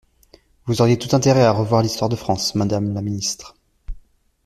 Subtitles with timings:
[0.65, 3.53] Vous auriez tout intérêt à revoir l’histoire de France, madame la ministre.